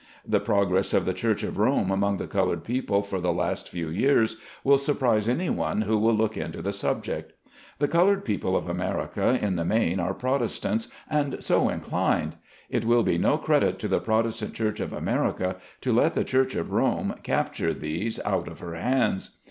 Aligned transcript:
The 0.27 0.39
progress 0.39 0.95
of 0.95 1.05
the 1.05 1.13
Church 1.13 1.43
of 1.43 1.59
Rome 1.59 1.91
among 1.91 2.17
the 2.17 2.25
colored 2.25 2.63
people 2.63 3.03
for 3.03 3.21
the 3.21 3.31
last 3.31 3.69
few 3.69 3.87
years, 3.89 4.37
will 4.63 4.79
surprise 4.79 5.29
anyone 5.29 5.83
who 5.83 5.95
will 5.99 6.15
look 6.15 6.35
into 6.35 6.63
the 6.63 6.73
subject. 6.73 7.33
The 7.77 7.87
colored 7.87 8.25
people 8.25 8.55
of 8.57 8.67
America 8.67 9.37
in 9.39 9.57
the 9.57 9.63
main, 9.63 9.99
are 9.99 10.15
Protestants, 10.15 10.87
and 11.07 11.43
so 11.43 11.69
inclined. 11.69 12.37
It 12.67 12.83
will 12.83 13.03
be 13.03 13.19
no 13.19 13.37
credit 13.37 13.77
to 13.77 13.87
the 13.87 13.99
Protestant 13.99 14.55
Church 14.55 14.79
of 14.79 14.91
America 14.91 15.57
to 15.81 15.93
let 15.93 16.13
the 16.13 16.23
Church 16.23 16.55
of 16.55 16.71
Rome 16.71 17.13
capture 17.21 17.71
these 17.71 18.19
out 18.25 18.47
of 18.47 18.59
her 18.59 18.73
hands. 18.73 19.37